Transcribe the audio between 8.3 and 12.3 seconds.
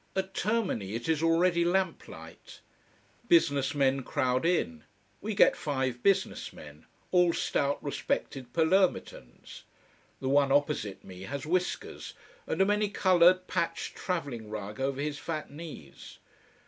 Palermitans. The one opposite me has whiskers,